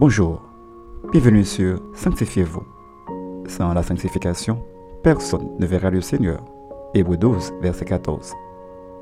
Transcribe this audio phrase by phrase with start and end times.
[0.00, 0.40] Bonjour,
[1.10, 2.62] bienvenue sur Sanctifiez-vous.
[3.48, 4.60] Sans la sanctification,
[5.02, 6.38] personne ne verra le Seigneur.
[6.94, 8.32] Hébreu 12, verset 14.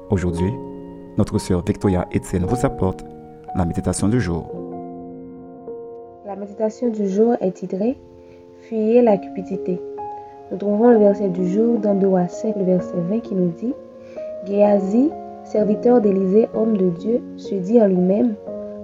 [0.09, 0.51] Aujourd'hui,
[1.19, 3.05] notre sœur Victoria Etienne vous apporte
[3.55, 4.51] la méditation du jour.
[6.25, 7.99] La méditation du jour est titrée
[8.63, 9.79] Fuyez la cupidité.
[10.51, 13.51] Nous trouvons le verset du jour dans 2 à 5, le verset 20 qui nous
[13.51, 13.75] dit
[14.47, 15.11] Géasi,
[15.45, 18.35] serviteur d'Élysée, homme de Dieu, se dit en lui-même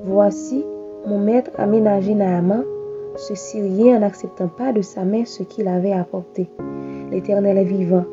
[0.05, 0.63] Voici,
[1.07, 2.65] mon maître a ménagé Naaman,
[3.17, 6.49] ce Syrien, en n'acceptant pas de sa main ce qu'il avait apporté.
[7.11, 8.05] L'Éternel est vivant.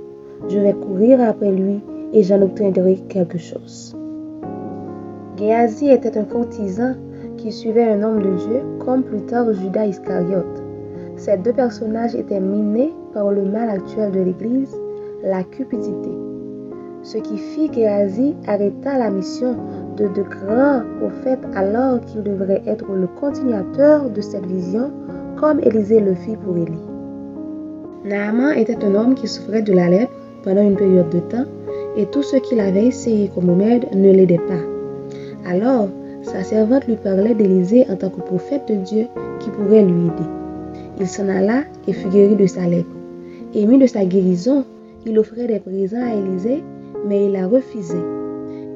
[0.47, 1.81] Je vais courir après lui
[2.13, 3.95] et j'en obtiendrai quelque chose.
[5.37, 6.95] Géasi était un courtisan
[7.37, 10.63] qui suivait un homme de Dieu, comme plus tard Judas Iscariote.
[11.15, 14.75] Ces deux personnages étaient minés par le mal actuel de l'Église,
[15.23, 16.09] la cupidité.
[17.03, 19.55] Ce qui fit qu'Éasi arrêta la mission
[20.03, 24.91] de grands prophètes alors qu'il devrait être le continuateur de cette vision,
[25.37, 26.73] comme Élisée le fit pour Élie.
[28.05, 31.45] Naaman était un homme qui souffrait de la lèpre pendant une période de temps
[31.97, 35.49] et tout ce qu'il avait essayé comme remède ne l'aidait pas.
[35.49, 35.89] Alors,
[36.21, 39.07] sa servante lui parlait d'Élisée en tant que prophète de Dieu
[39.39, 40.29] qui pourrait lui aider.
[40.99, 42.89] Il s'en alla et fut guéri de sa lèpre.
[43.53, 44.65] Ému de sa guérison,
[45.05, 46.63] il offrait des présents à Élisée,
[47.07, 47.97] mais il a refusé.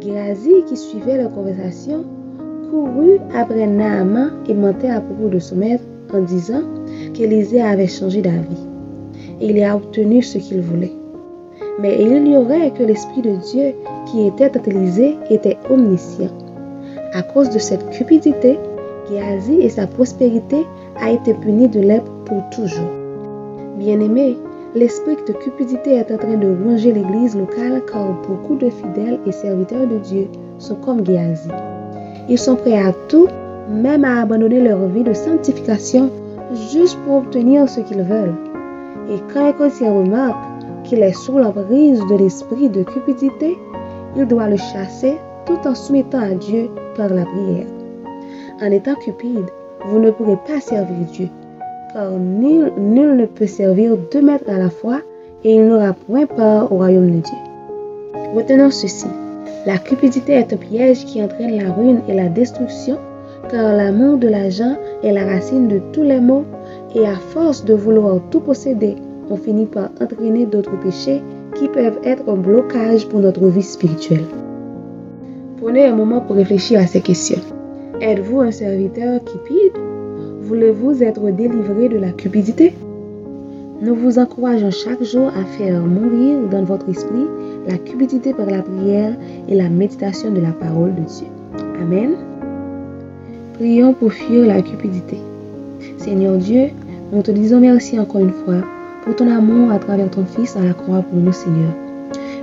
[0.03, 2.03] Géasi, qui suivait leur conversation,
[2.69, 6.63] courut après Naaman et mentait à propos de son maître en disant
[7.13, 8.67] qu'Élisée avait changé d'avis.
[9.39, 10.91] Il a obtenu ce qu'il voulait.
[11.79, 13.73] Mais il ignorait que l'Esprit de Dieu
[14.11, 16.31] qui était à Élisée était omniscient.
[17.13, 18.57] À cause de cette cupidité,
[19.09, 20.65] Géasi et sa prospérité
[20.99, 22.91] a été puni de lèpre pour toujours.
[23.77, 24.37] Bien-aimé,
[24.75, 29.31] l'esprit de cupidité est en train de ronger l'église locale car beaucoup de fidèles et
[29.31, 31.49] serviteurs de Dieu sont comme Géasi.
[32.29, 33.27] Ils sont prêts à tout,
[33.69, 36.09] même à abandonner leur vie de sanctification
[36.71, 38.35] juste pour obtenir ce qu'ils veulent.
[39.09, 40.43] Et quand un chrétien remarque
[40.83, 43.57] qu'il est sous l'emprise de l'esprit de cupidité,
[44.15, 47.67] il doit le chasser tout en soumettant à Dieu par la prière.
[48.61, 49.49] En étant cupide,
[49.85, 51.27] vous ne pourrez pas servir Dieu,
[51.93, 55.01] car nul, ne peut servir deux maîtres à la fois
[55.43, 57.37] et il n'aura point part au royaume de Dieu.
[58.35, 59.07] Retenons ceci.
[59.65, 62.97] La cupidité est un piège qui entraîne la ruine et la destruction,
[63.49, 66.45] car l'amour de l'argent est la racine de tous les maux,
[66.95, 68.95] et à force de vouloir tout posséder,
[69.29, 71.21] on finit par entraîner d'autres péchés
[71.55, 74.25] qui peuvent être un blocage pour notre vie spirituelle.
[75.61, 77.41] Prenez un moment pour réfléchir à ces questions.
[78.01, 79.81] Êtes-vous un serviteur cupide
[80.43, 82.73] Voulez-vous être délivré de la cupidité?
[83.81, 87.25] Nous vous encourageons chaque jour à faire mourir dans votre esprit
[87.65, 89.15] la cupidité par la prière
[89.47, 91.27] et la méditation de la parole de Dieu.
[91.81, 92.15] Amen.
[93.53, 95.17] Prions pour fuir la cupidité.
[95.97, 96.71] Seigneur Dieu,
[97.13, 98.63] nous te disons merci encore une fois
[99.05, 101.71] pour ton amour à travers ton Fils à la croix pour nous, Seigneur.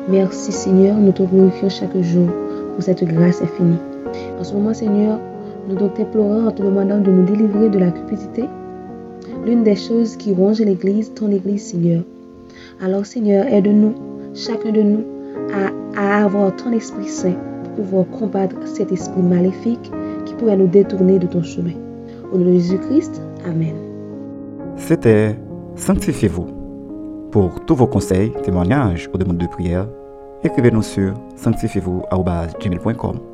[0.08, 2.28] Merci, Seigneur, nous te glorifions chaque jour
[2.74, 3.76] pour cette grâce infinie.
[4.40, 5.18] En ce moment, Seigneur,
[5.68, 8.44] nous t'implorons en te demandant de nous délivrer de la cupidité,
[9.44, 12.02] l'une des choses qui ronge l'Église, ton Église, Seigneur.
[12.82, 13.94] Alors, Seigneur, aide-nous,
[14.34, 15.04] chacun de nous,
[15.96, 19.90] à, avoir ton Esprit Saint pour pouvoir combattre cet esprit maléfique
[20.24, 21.74] qui pourrait nous détourner de ton chemin.
[22.32, 23.74] Au nom de Jésus-Christ, Amen.
[24.76, 25.36] C'était
[25.76, 26.46] Sanctifiez-vous.
[27.30, 29.86] Pour tous vos conseils, témoignages ou demandes de prière,
[30.44, 33.29] écrivez-nous sur sanctifiez-vous.com ou